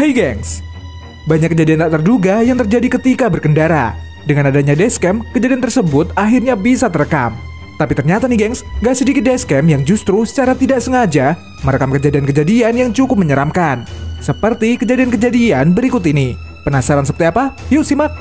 Hai 0.00 0.16
gengs, 0.16 0.64
banyak 1.28 1.52
kejadian 1.52 1.84
tak 1.84 2.00
terduga 2.00 2.40
yang 2.40 2.56
terjadi 2.56 2.96
ketika 2.96 3.28
berkendara. 3.28 3.92
Dengan 4.24 4.48
adanya 4.48 4.72
dashcam, 4.72 5.20
kejadian 5.36 5.60
tersebut 5.60 6.08
akhirnya 6.16 6.56
bisa 6.56 6.88
terekam. 6.88 7.36
Tapi 7.76 7.92
ternyata 7.92 8.24
nih 8.24 8.48
gengs, 8.48 8.64
gak 8.80 8.96
sedikit 8.96 9.28
dashcam 9.28 9.60
yang 9.68 9.84
justru 9.84 10.24
secara 10.24 10.56
tidak 10.56 10.80
sengaja 10.80 11.36
merekam 11.68 11.92
kejadian-kejadian 11.92 12.80
yang 12.80 12.90
cukup 12.96 13.20
menyeramkan. 13.20 13.84
Seperti 14.24 14.80
kejadian-kejadian 14.80 15.76
berikut 15.76 16.00
ini. 16.08 16.32
Penasaran 16.64 17.04
seperti 17.04 17.36
apa? 17.36 17.52
Yuk 17.68 17.84
simak! 17.84 18.16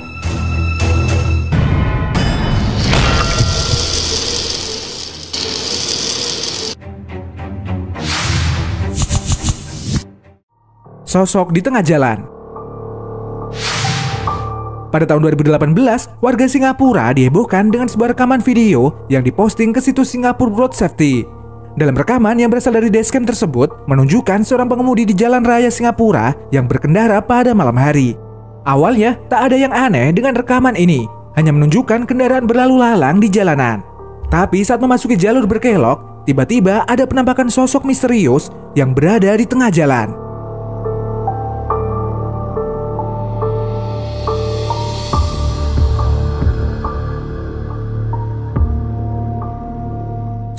Sosok 11.09 11.57
di 11.57 11.65
tengah 11.65 11.81
jalan 11.81 12.21
pada 14.93 15.05
tahun 15.09 15.25
2018, 15.33 15.73
warga 16.21 16.45
Singapura 16.45 17.13
dihebohkan 17.13 17.73
dengan 17.73 17.89
sebuah 17.89 18.13
rekaman 18.13 18.41
video 18.41 18.93
yang 19.09 19.25
diposting 19.25 19.73
ke 19.73 19.81
situs 19.81 20.13
Singapore 20.13 20.53
Road 20.53 20.73
Safety. 20.77 21.25
Dalam 21.77 21.97
rekaman 21.97 22.37
yang 22.37 22.53
berasal 22.53 22.77
dari 22.77 22.93
dashcam 22.93 23.25
tersebut, 23.25 23.89
menunjukkan 23.89 24.41
seorang 24.45 24.69
pengemudi 24.69 25.05
di 25.09 25.13
jalan 25.17 25.45
raya 25.45 25.69
Singapura 25.69 26.33
yang 26.49 26.65
berkendara 26.65 27.21
pada 27.21 27.53
malam 27.53 27.77
hari. 27.77 28.17
Awalnya, 28.65 29.17
tak 29.29 29.49
ada 29.49 29.57
yang 29.57 29.73
aneh 29.73 30.13
dengan 30.13 30.33
rekaman 30.37 30.73
ini, 30.73 31.09
hanya 31.37 31.53
menunjukkan 31.53 32.09
kendaraan 32.09 32.49
berlalu 32.49 32.81
lalang 32.81 33.21
di 33.21 33.29
jalanan. 33.29 33.81
Tapi 34.29 34.65
saat 34.65 34.81
memasuki 34.81 35.17
jalur 35.17 35.45
berkelok, 35.45 36.25
tiba-tiba 36.29 36.85
ada 36.89 37.05
penampakan 37.05 37.49
sosok 37.49 37.85
misterius 37.85 38.53
yang 38.73 38.93
berada 38.93 39.33
di 39.37 39.45
tengah 39.45 39.69
jalan. 39.73 40.28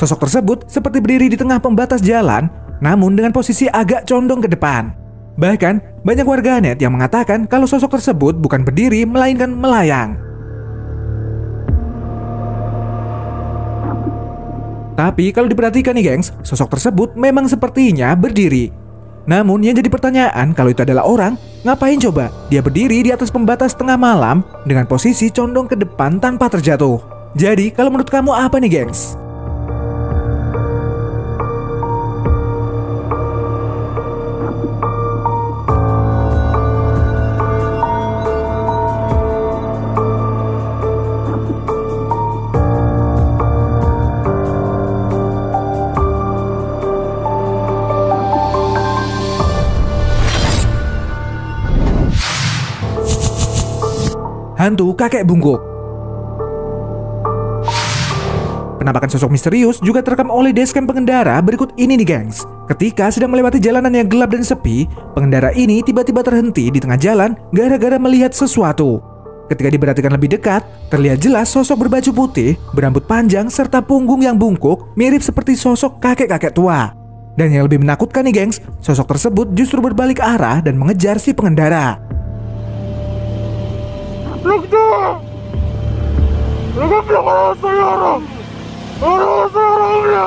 Sosok 0.00 0.24
tersebut 0.24 0.64
seperti 0.64 0.96
berdiri 1.04 1.28
di 1.28 1.36
tengah 1.36 1.60
pembatas 1.60 2.00
jalan, 2.00 2.48
namun 2.80 3.12
dengan 3.12 3.36
posisi 3.36 3.68
agak 3.68 4.08
condong 4.08 4.40
ke 4.40 4.48
depan. 4.48 4.96
Bahkan, 5.36 6.00
banyak 6.00 6.24
warganet 6.24 6.80
yang 6.80 6.96
mengatakan 6.96 7.44
kalau 7.44 7.68
sosok 7.68 8.00
tersebut 8.00 8.32
bukan 8.40 8.64
berdiri 8.64 9.04
melainkan 9.04 9.52
melayang. 9.52 10.16
Tapi 14.96 15.36
kalau 15.36 15.52
diperhatikan 15.52 15.92
nih 15.92 16.16
gengs, 16.16 16.32
sosok 16.48 16.80
tersebut 16.80 17.12
memang 17.12 17.44
sepertinya 17.44 18.16
berdiri. 18.16 18.72
Namun 19.28 19.60
yang 19.60 19.76
jadi 19.76 19.92
pertanyaan 19.92 20.56
kalau 20.56 20.72
itu 20.72 20.80
adalah 20.80 21.04
orang, 21.04 21.36
ngapain 21.60 22.00
coba 22.00 22.32
dia 22.48 22.64
berdiri 22.64 23.04
di 23.04 23.12
atas 23.12 23.28
pembatas 23.28 23.76
tengah 23.76 24.00
malam 24.00 24.40
dengan 24.64 24.88
posisi 24.88 25.28
condong 25.28 25.68
ke 25.68 25.76
depan 25.76 26.16
tanpa 26.16 26.48
terjatuh? 26.48 27.04
Jadi 27.36 27.68
kalau 27.68 27.92
menurut 27.92 28.08
kamu 28.08 28.32
apa 28.32 28.56
nih 28.56 28.80
gengs? 28.80 29.19
Hantu 54.60 54.92
kakek 54.92 55.24
bungkuk. 55.24 55.56
Penampakan 58.80 59.12
sosok 59.12 59.32
misterius 59.32 59.76
juga 59.80 60.00
terekam 60.00 60.32
oleh 60.32 60.52
dashcam 60.56 60.88
pengendara 60.88 61.40
berikut 61.40 61.72
ini 61.80 62.00
nih 62.00 62.08
gengs. 62.16 62.44
Ketika 62.68 63.12
sedang 63.12 63.32
melewati 63.32 63.60
jalanan 63.60 63.92
yang 63.92 64.08
gelap 64.08 64.32
dan 64.32 64.44
sepi, 64.44 64.88
pengendara 65.16 65.52
ini 65.52 65.84
tiba-tiba 65.84 66.24
terhenti 66.24 66.72
di 66.72 66.80
tengah 66.80 66.96
jalan 66.96 67.36
gara-gara 67.52 68.00
melihat 68.00 68.32
sesuatu. 68.32 69.00
Ketika 69.52 69.68
diperhatikan 69.68 70.12
lebih 70.14 70.32
dekat, 70.38 70.64
terlihat 70.88 71.20
jelas 71.20 71.50
sosok 71.50 71.84
berbaju 71.88 72.10
putih, 72.24 72.56
berambut 72.72 73.04
panjang, 73.04 73.52
serta 73.52 73.84
punggung 73.84 74.24
yang 74.24 74.38
bungkuk 74.38 74.96
mirip 74.96 75.20
seperti 75.20 75.58
sosok 75.58 76.00
kakek-kakek 76.00 76.56
tua. 76.56 76.94
Dan 77.36 77.52
yang 77.52 77.68
lebih 77.68 77.84
menakutkan 77.84 78.24
nih 78.24 78.32
gengs, 78.46 78.64
sosok 78.80 79.12
tersebut 79.12 79.52
justru 79.52 79.82
berbalik 79.84 80.24
arah 80.24 80.64
dan 80.64 80.80
mengejar 80.80 81.20
si 81.20 81.36
pengendara. 81.36 82.09
Dokter! 84.40 85.20
Lepas 86.80 87.02
belakang 87.04 87.52
saya 87.60 87.84
orang! 87.84 88.22
Orang 89.00 89.48
saya 89.52 89.68
orangnya! 89.68 90.26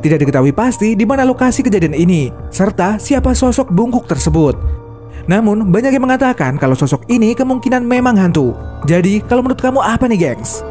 Tidak 0.00 0.16
diketahui 0.16 0.56
pasti 0.56 0.96
di 0.96 1.04
mana 1.04 1.28
lokasi 1.28 1.60
kejadian 1.60 1.92
ini, 1.92 2.32
serta 2.48 2.96
siapa 2.96 3.36
sosok 3.36 3.68
bungkuk 3.68 4.08
tersebut. 4.08 4.79
Namun, 5.28 5.68
banyak 5.68 5.92
yang 5.96 6.04
mengatakan 6.04 6.56
kalau 6.56 6.78
sosok 6.78 7.04
ini 7.10 7.34
kemungkinan 7.34 7.82
memang 7.84 8.16
hantu. 8.16 8.56
Jadi, 8.88 9.20
kalau 9.24 9.44
menurut 9.44 9.60
kamu 9.60 9.80
apa 9.82 10.04
nih, 10.08 10.30
gengs? 10.32 10.64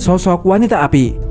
Sosok 0.00 0.42
wanita 0.42 0.82
api 0.82 1.29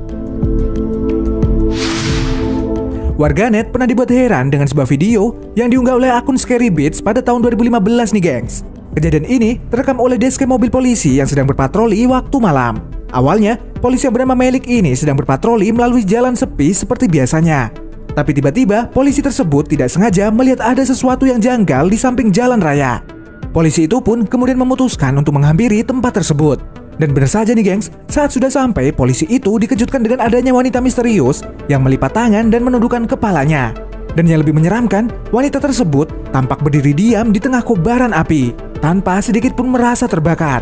Warganet 3.20 3.68
pernah 3.68 3.84
dibuat 3.84 4.08
heran 4.08 4.48
dengan 4.48 4.64
sebuah 4.64 4.88
video 4.88 5.36
yang 5.52 5.68
diunggah 5.68 5.92
oleh 5.92 6.08
akun 6.08 6.40
Scary 6.40 6.72
Beats 6.72 7.04
pada 7.04 7.20
tahun 7.20 7.44
2015 7.44 8.16
nih 8.16 8.24
gengs. 8.24 8.64
Kejadian 8.96 9.28
ini 9.28 9.60
terekam 9.68 10.00
oleh 10.00 10.16
dashcam 10.16 10.48
mobil 10.48 10.72
polisi 10.72 11.20
yang 11.20 11.28
sedang 11.28 11.44
berpatroli 11.44 12.08
waktu 12.08 12.32
malam. 12.40 12.80
Awalnya, 13.12 13.60
polisi 13.84 14.08
yang 14.08 14.16
bernama 14.16 14.32
Melik 14.32 14.64
ini 14.64 14.96
sedang 14.96 15.20
berpatroli 15.20 15.68
melalui 15.68 16.00
jalan 16.00 16.32
sepi 16.32 16.72
seperti 16.72 17.12
biasanya. 17.12 17.68
Tapi 18.16 18.32
tiba-tiba, 18.32 18.88
polisi 18.88 19.20
tersebut 19.20 19.68
tidak 19.68 19.92
sengaja 19.92 20.32
melihat 20.32 20.64
ada 20.64 20.80
sesuatu 20.80 21.28
yang 21.28 21.44
janggal 21.44 21.92
di 21.92 22.00
samping 22.00 22.32
jalan 22.32 22.56
raya. 22.56 23.04
Polisi 23.52 23.84
itu 23.84 24.00
pun 24.00 24.24
kemudian 24.24 24.56
memutuskan 24.56 25.12
untuk 25.20 25.36
menghampiri 25.36 25.84
tempat 25.84 26.24
tersebut. 26.24 26.79
Dan 27.00 27.16
benar 27.16 27.32
saja 27.32 27.56
nih 27.56 27.64
gengs, 27.64 27.88
saat 28.12 28.28
sudah 28.28 28.52
sampai 28.52 28.92
polisi 28.92 29.24
itu 29.32 29.56
dikejutkan 29.56 30.04
dengan 30.04 30.20
adanya 30.20 30.52
wanita 30.52 30.84
misterius 30.84 31.40
yang 31.64 31.80
melipat 31.80 32.12
tangan 32.12 32.52
dan 32.52 32.60
menundukkan 32.60 33.08
kepalanya. 33.08 33.72
Dan 34.12 34.28
yang 34.28 34.44
lebih 34.44 34.52
menyeramkan, 34.52 35.08
wanita 35.32 35.64
tersebut 35.64 36.12
tampak 36.28 36.60
berdiri 36.60 36.92
diam 36.92 37.32
di 37.32 37.40
tengah 37.40 37.64
kobaran 37.64 38.12
api 38.12 38.52
tanpa 38.84 39.24
sedikit 39.24 39.56
pun 39.56 39.72
merasa 39.72 40.04
terbakar. 40.04 40.60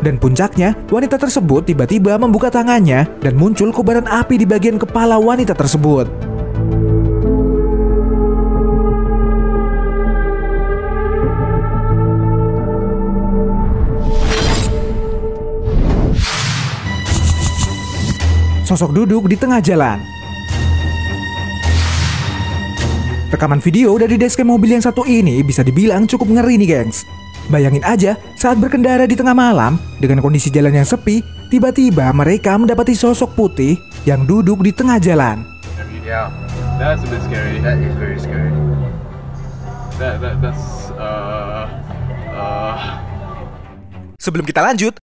Dan 0.00 0.16
puncaknya, 0.16 0.72
wanita 0.88 1.20
tersebut 1.20 1.68
tiba-tiba 1.68 2.16
membuka 2.16 2.48
tangannya 2.48 3.04
dan 3.20 3.36
muncul 3.36 3.68
kobaran 3.68 4.08
api 4.08 4.40
di 4.40 4.48
bagian 4.48 4.80
kepala 4.80 5.20
wanita 5.20 5.52
tersebut. 5.52 6.29
Sosok 18.70 19.02
duduk 19.02 19.26
di 19.26 19.34
tengah 19.34 19.58
jalan. 19.58 19.98
Rekaman 23.34 23.58
video 23.58 23.98
dari 23.98 24.14
dashcam 24.14 24.46
mobil 24.46 24.78
yang 24.78 24.82
satu 24.82 25.02
ini 25.02 25.42
bisa 25.42 25.66
dibilang 25.66 26.06
cukup 26.06 26.38
ngeri 26.38 26.54
nih 26.62 26.68
gengs. 26.70 27.02
Bayangin 27.50 27.82
aja 27.82 28.14
saat 28.38 28.62
berkendara 28.62 29.10
di 29.10 29.18
tengah 29.18 29.34
malam 29.34 29.74
dengan 29.98 30.22
kondisi 30.22 30.54
jalan 30.54 30.70
yang 30.70 30.86
sepi, 30.86 31.18
tiba-tiba 31.50 32.14
mereka 32.14 32.54
mendapati 32.54 32.94
sosok 32.94 33.34
putih 33.34 33.74
yang 34.06 34.22
duduk 34.22 34.62
di 34.62 34.70
tengah 34.70 35.02
jalan. 35.02 35.42
Yeah, 36.06 36.30
that's 36.74 37.06
a 37.06 37.08
bit 37.10 37.22
scary. 37.22 37.62
That 37.62 37.78
is 37.78 37.94
very 37.94 38.18
scary. 38.18 38.50
That, 40.02 40.18
that 40.18 40.42
that's 40.42 40.90
uh 40.98 41.70
uh 42.34 42.78
Sebelum 44.18 44.42
kita 44.42 44.58
lanjut, 44.58 44.98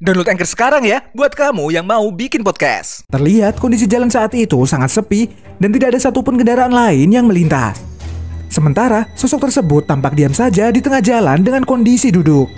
Download 0.00 0.32
Anchor 0.32 0.48
sekarang 0.48 0.88
ya, 0.88 1.04
buat 1.12 1.36
kamu 1.36 1.76
yang 1.76 1.84
mau 1.84 2.08
bikin 2.08 2.40
podcast. 2.40 3.04
Terlihat 3.12 3.60
kondisi 3.60 3.84
jalan 3.84 4.08
saat 4.08 4.32
itu 4.32 4.56
sangat 4.64 4.88
sepi 4.88 5.28
dan 5.60 5.76
tidak 5.76 5.92
ada 5.92 6.00
satupun 6.00 6.40
kendaraan 6.40 6.72
lain 6.72 7.12
yang 7.12 7.28
melintas. 7.28 7.76
Sementara, 8.48 9.12
sosok 9.12 9.44
tersebut 9.44 9.84
tampak 9.84 10.16
diam 10.16 10.32
saja 10.32 10.72
di 10.72 10.80
tengah 10.80 11.04
jalan 11.04 11.44
dengan 11.44 11.68
kondisi 11.68 12.08
duduk. 12.08 12.48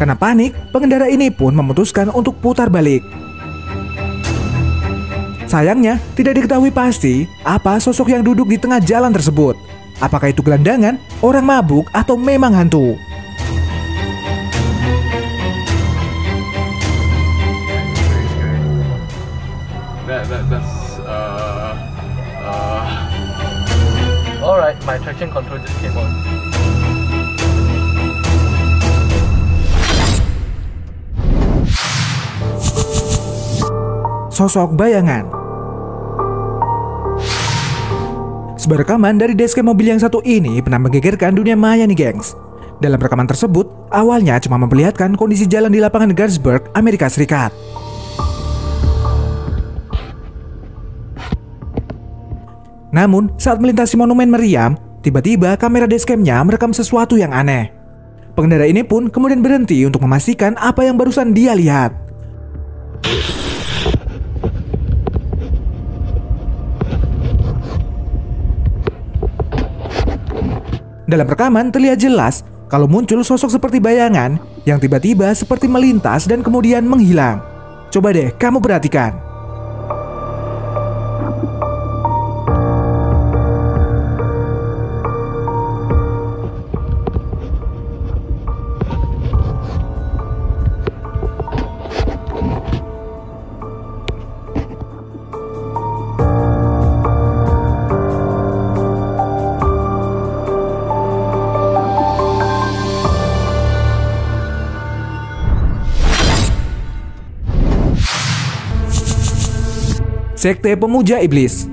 Karena 0.00 0.16
panik, 0.16 0.56
pengendara 0.72 1.12
ini 1.12 1.28
pun 1.28 1.52
memutuskan 1.52 2.08
untuk 2.08 2.40
putar 2.40 2.72
balik. 2.72 3.04
Sayangnya, 5.44 6.00
tidak 6.16 6.40
diketahui 6.40 6.72
pasti 6.72 7.28
apa 7.44 7.76
sosok 7.76 8.08
yang 8.08 8.24
duduk 8.24 8.48
di 8.48 8.56
tengah 8.56 8.80
jalan 8.80 9.12
tersebut. 9.12 9.63
Apakah 10.02 10.34
itu 10.34 10.42
gelandangan, 10.42 10.98
orang 11.22 11.46
mabuk, 11.46 11.86
atau 11.94 12.18
memang 12.18 12.50
hantu? 12.50 12.98
That, 20.04 20.28
that 20.30 20.44
that's 20.46 21.00
uh 21.02 21.74
uh 22.42 22.84
Alright, 24.44 24.76
my 24.84 25.00
traction 25.00 25.32
control 25.32 25.58
just 25.58 25.74
came 25.80 25.96
on. 25.96 26.10
Sosok 34.34 34.74
bayangan 34.74 35.33
Sebuah 38.64 38.80
rekaman 38.80 39.20
dari 39.20 39.36
dashcam 39.36 39.68
mobil 39.68 39.92
yang 39.92 40.00
satu 40.00 40.24
ini 40.24 40.64
pernah 40.64 40.80
menggegerkan 40.80 41.36
dunia 41.36 41.52
maya 41.52 41.84
nih 41.84 42.00
gengs. 42.00 42.32
Dalam 42.80 42.96
rekaman 42.96 43.28
tersebut, 43.28 43.68
awalnya 43.92 44.40
cuma 44.40 44.56
memperlihatkan 44.56 45.20
kondisi 45.20 45.44
jalan 45.44 45.68
di 45.68 45.84
lapangan 45.84 46.16
Gettysburg, 46.16 46.72
Amerika 46.72 47.04
Serikat. 47.12 47.52
Namun, 52.88 53.36
saat 53.36 53.60
melintasi 53.60 54.00
monumen 54.00 54.32
meriam, 54.32 54.80
tiba-tiba 55.04 55.60
kamera 55.60 55.84
dashcamnya 55.84 56.40
merekam 56.40 56.72
sesuatu 56.72 57.20
yang 57.20 57.36
aneh. 57.36 57.68
Pengendara 58.32 58.64
ini 58.64 58.80
pun 58.80 59.12
kemudian 59.12 59.44
berhenti 59.44 59.84
untuk 59.84 60.00
memastikan 60.00 60.56
apa 60.56 60.88
yang 60.88 60.96
barusan 60.96 61.36
dia 61.36 61.52
lihat. 61.52 62.03
Dalam 71.14 71.30
rekaman 71.30 71.70
terlihat 71.70 72.02
jelas 72.02 72.42
kalau 72.66 72.90
muncul 72.90 73.22
sosok 73.22 73.46
seperti 73.46 73.78
bayangan 73.78 74.34
yang 74.66 74.82
tiba-tiba 74.82 75.30
seperti 75.30 75.70
melintas 75.70 76.26
dan 76.26 76.42
kemudian 76.42 76.82
menghilang. 76.82 77.38
Coba 77.94 78.10
deh 78.10 78.34
kamu 78.34 78.58
perhatikan. 78.58 79.23
Sekte 110.44 110.76
Pemuja 110.76 111.24
Iblis. 111.24 111.64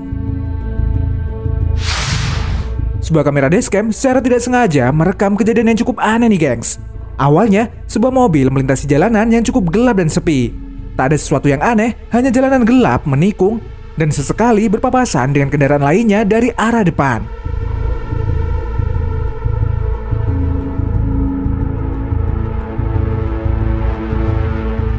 Sebuah 3.04 3.20
kamera 3.20 3.52
dashcam 3.52 3.92
secara 3.92 4.24
tidak 4.24 4.40
sengaja 4.40 4.88
merekam 4.88 5.36
kejadian 5.36 5.76
yang 5.76 5.78
cukup 5.84 6.00
aneh 6.00 6.32
nih 6.32 6.40
gengs. 6.40 6.80
Awalnya, 7.20 7.68
sebuah 7.84 8.08
mobil 8.08 8.48
melintasi 8.48 8.88
jalanan 8.88 9.28
yang 9.28 9.44
cukup 9.44 9.68
gelap 9.68 10.00
dan 10.00 10.08
sepi. 10.08 10.56
Tak 10.96 11.12
ada 11.12 11.20
sesuatu 11.20 11.52
yang 11.52 11.60
aneh, 11.60 12.00
hanya 12.16 12.32
jalanan 12.32 12.64
gelap 12.64 13.04
menikung 13.04 13.60
Dan 13.92 14.08
sesekali 14.08 14.72
berpapasan 14.72 15.36
dengan 15.36 15.52
kendaraan 15.52 15.84
lainnya 15.84 16.24
dari 16.24 16.48
arah 16.56 16.80
depan 16.80 17.41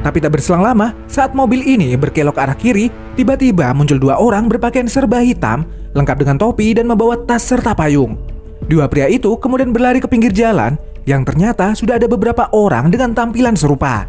Tapi 0.04 0.20
tak 0.20 0.36
berselang 0.36 0.68
lama, 0.68 0.92
saat 1.08 1.32
mobil 1.32 1.64
ini 1.64 1.96
berkelok 1.96 2.36
ke 2.36 2.42
arah 2.44 2.58
kiri, 2.60 2.92
tiba-tiba 3.16 3.72
muncul 3.72 3.96
dua 3.96 4.20
orang 4.20 4.52
berpakaian 4.52 4.84
serba 4.84 5.24
hitam, 5.24 5.64
lengkap 5.96 6.28
dengan 6.28 6.36
topi 6.36 6.76
dan 6.76 6.92
membawa 6.92 7.16
tas 7.24 7.48
serta 7.48 7.72
payung. 7.72 8.20
Dua 8.68 8.92
pria 8.92 9.08
itu 9.08 9.32
kemudian 9.40 9.72
berlari 9.72 10.04
ke 10.04 10.12
pinggir 10.12 10.36
jalan, 10.36 10.76
yang 11.08 11.24
ternyata 11.24 11.72
sudah 11.72 11.96
ada 11.96 12.12
beberapa 12.12 12.52
orang 12.52 12.92
dengan 12.92 13.16
tampilan 13.16 13.56
serupa. 13.56 14.04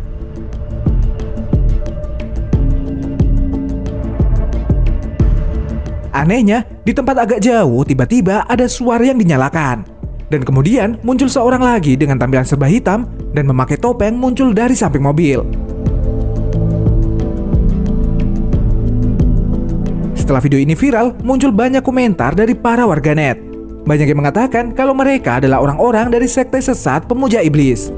Anehnya, 6.10 6.66
di 6.82 6.90
tempat 6.90 7.22
agak 7.22 7.38
jauh 7.38 7.86
tiba-tiba 7.86 8.46
ada 8.50 8.66
suara 8.66 9.06
yang 9.06 9.18
dinyalakan. 9.18 9.86
Dan 10.26 10.42
kemudian 10.42 10.98
muncul 11.06 11.30
seorang 11.30 11.62
lagi 11.62 11.94
dengan 11.94 12.18
tampilan 12.18 12.46
serba 12.46 12.66
hitam 12.66 13.06
dan 13.30 13.46
memakai 13.46 13.78
topeng 13.78 14.18
muncul 14.18 14.50
dari 14.50 14.74
samping 14.74 15.02
mobil. 15.02 15.63
Setelah 20.24 20.40
video 20.40 20.56
ini 20.56 20.72
viral, 20.72 21.12
muncul 21.20 21.52
banyak 21.52 21.84
komentar 21.84 22.32
dari 22.32 22.56
para 22.56 22.88
warganet. 22.88 23.36
Banyak 23.84 24.08
yang 24.08 24.24
mengatakan 24.24 24.72
kalau 24.72 24.96
mereka 24.96 25.36
adalah 25.36 25.60
orang-orang 25.60 26.08
dari 26.08 26.24
sekte 26.24 26.56
sesat 26.64 27.04
pemuja 27.04 27.44
iblis. 27.44 27.92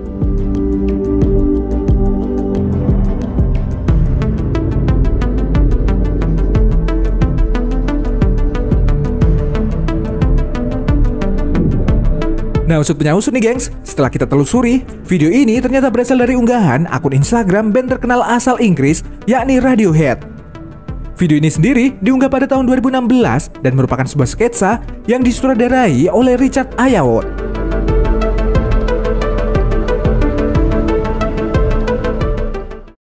Nah 12.67 12.83
usut 12.83 12.99
punya 12.99 13.15
usut 13.15 13.31
nih 13.31 13.55
gengs, 13.55 13.71
setelah 13.87 14.11
kita 14.11 14.27
telusuri, 14.27 14.83
video 15.07 15.31
ini 15.31 15.63
ternyata 15.63 15.95
berasal 15.95 16.19
dari 16.19 16.35
unggahan 16.35 16.91
akun 16.91 17.15
Instagram 17.15 17.71
band 17.71 17.95
terkenal 17.95 18.19
asal 18.27 18.59
Inggris 18.59 19.07
yakni 19.31 19.63
Radiohead. 19.63 20.36
Video 21.17 21.41
ini 21.41 21.49
sendiri 21.49 21.97
diunggah 22.05 22.29
pada 22.29 22.45
tahun 22.45 22.69
2016 22.69 23.65
dan 23.65 23.73
merupakan 23.73 24.05
sebuah 24.05 24.29
sketsa 24.29 24.85
yang 25.09 25.25
disutradarai 25.25 26.13
oleh 26.13 26.37
Richard 26.37 26.77
Ayoade. 26.77 27.46